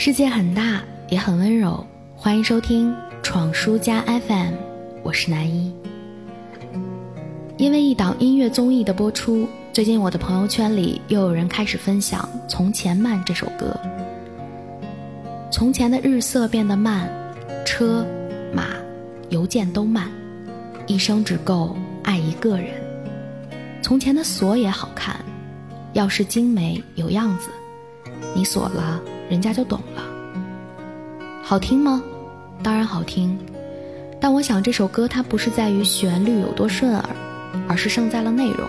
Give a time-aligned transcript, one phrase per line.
[0.00, 1.84] 世界很大，也很温柔。
[2.14, 4.52] 欢迎收听《闯书家 FM》，
[5.02, 5.74] 我是南一。
[7.56, 13.76] 因为一档音乐综艺的播出，最近我的朋友圈里又有人开始分享《从前慢》这首歌。
[15.50, 17.10] 从前的日色变得慢，
[17.66, 18.06] 车、
[18.54, 18.66] 马、
[19.30, 20.08] 邮件都慢，
[20.86, 22.68] 一生只够爱一个人。
[23.82, 25.16] 从前的锁也好看，
[25.94, 27.48] 钥匙精美有样子，
[28.32, 29.02] 你锁了。
[29.28, 30.02] 人家就懂了。
[31.42, 32.02] 好听吗？
[32.62, 33.38] 当然好听，
[34.20, 37.04] 但我想这首歌它不是在于旋律有多顺耳，
[37.68, 38.68] 而是胜在了内容。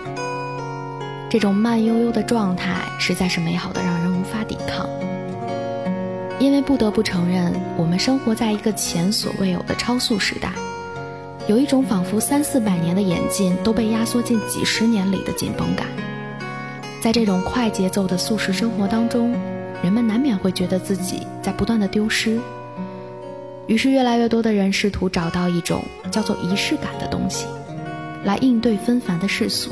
[1.28, 4.88] 这种慢悠悠的状态实在是美好的，让人无法抵抗。
[6.38, 10.52] 因为不得不承认，我们生活在一个前所未有的超速时代，
[11.46, 15.86] 有一种仿佛三四百年的演进都被压缩进几十年里的紧绷感。
[17.02, 19.34] 在这种快节奏的速食生活当中。
[19.82, 22.38] 人们难免会觉得自己在不断的丢失，
[23.66, 27.46] 于是越来越多的人试图找到一种叫做仪式感的东西，
[28.24, 29.70] 来应对纷繁的世俗，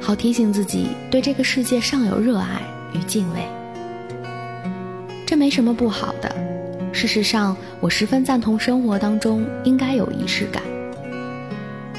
[0.00, 2.60] 好提醒自己对这个世界尚有热爱
[2.92, 3.40] 与敬畏。
[5.24, 6.34] 这没什么不好的，
[6.92, 10.62] 事实上，我十分赞同生活当中应该有仪式感。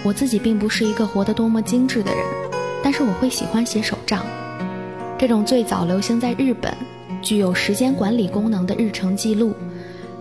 [0.04, 2.26] 我自己并不是一个活得多么精致的人，
[2.84, 4.26] 但是我会喜欢写手账，
[5.18, 6.74] 这种最早流行在日本。
[7.22, 9.54] 具有时间管理功能的日程记录，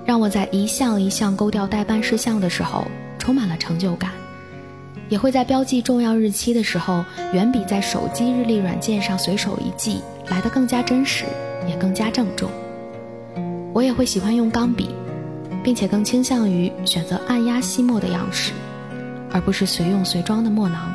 [0.04, 2.84] 让我在一项一项勾掉待办事项的时候
[3.18, 4.10] 充满了成就感；
[5.08, 11.24] 也会在标记重要日期的时候，远比在手机日历软件上随手一记来得更加真实，
[11.68, 12.50] 也更加郑重。
[13.72, 14.90] 我也会喜欢用钢笔，
[15.62, 18.52] 并且更倾向于选择按压吸墨的样式，
[19.30, 20.92] 而不是随用随装的墨囊，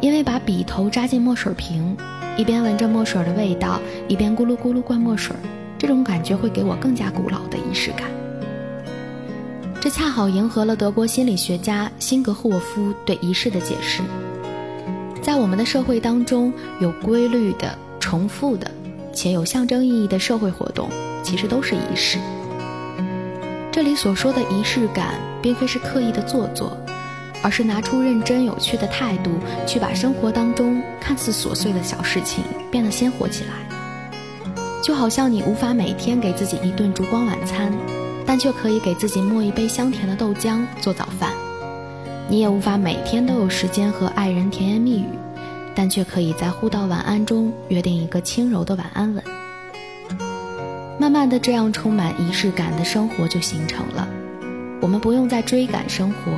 [0.00, 1.96] 因为把笔头扎进墨水瓶。
[2.38, 5.34] 一边闻着墨水的味道，一边咕噜咕噜灌墨水，
[5.76, 8.08] 这种感觉会给我更加古老的仪式感。
[9.80, 14.02] 这恰好迎合了德国心理学家辛格霍夫对仪式的解释。
[15.20, 18.70] 在我们的社会当中，有规律的、重复的
[19.12, 20.88] 且有象征意义的社会活动，
[21.24, 22.18] 其实都是仪式。
[23.72, 26.76] 这里所说的仪式感，并非是刻意的做作。
[27.42, 29.30] 而是拿出认真有趣的态度，
[29.66, 33.50] 去把生活当中看似琐碎的小事情变得鲜活起来。
[34.82, 37.72] 就好像你无法每天给自己一顿烛光晚餐，
[38.24, 41.30] 但却可以给自己磨一杯香甜的豆浆做早饭；
[42.28, 45.06] 你也无法每天都有时间和爱人甜言蜜语，
[45.74, 49.22] 但却可以在互道晚安中约定一个轻柔的晚安吻。
[50.98, 54.08] 慢慢的，这样充满仪式感的生活就形成了。
[54.80, 56.32] 我们不用再追赶生活。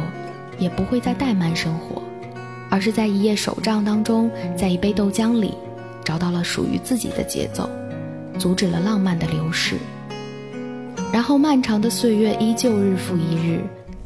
[0.60, 2.02] 也不会再怠慢生活，
[2.70, 5.54] 而是在一页手账当中，在一杯豆浆里，
[6.04, 7.68] 找到了属于自己的节奏，
[8.38, 9.76] 阻止了浪漫的流逝。
[11.12, 13.64] 然后漫长的岁月依旧日复一日，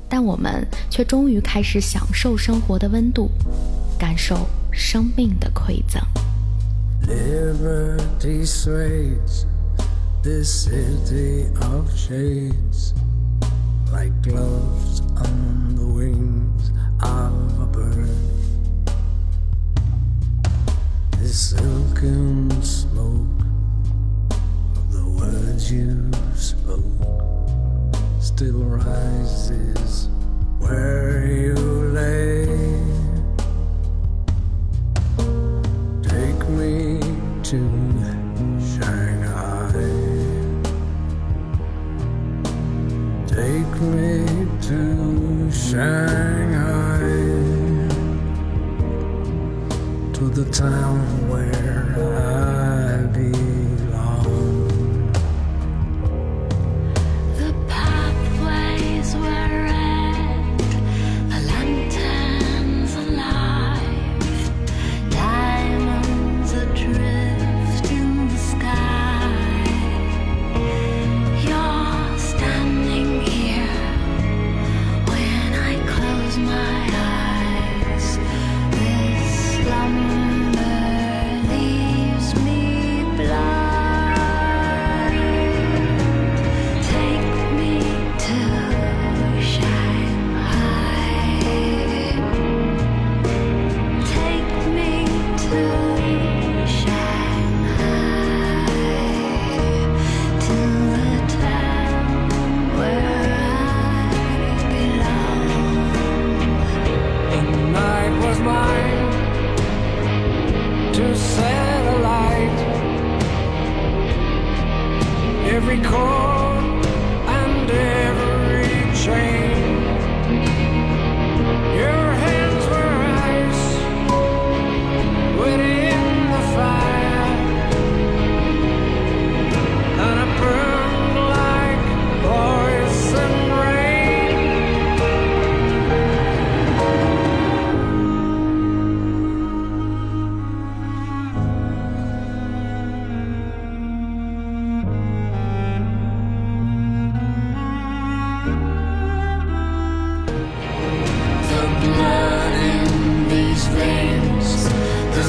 [0.08, 3.30] 但我们却终于开始享受生活的温度，
[3.98, 6.00] 感受生命的馈赠。
[11.60, 11.86] of
[17.02, 18.08] a bird.
[21.18, 23.40] The silken smoke
[24.76, 26.84] of the words you spoke
[28.20, 30.08] still rises
[30.58, 31.54] where you
[31.92, 32.46] lay.
[36.02, 37.00] Take me
[37.44, 37.93] to
[50.28, 52.33] the town where I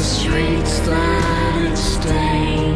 [0.06, 2.75] streets that it stains.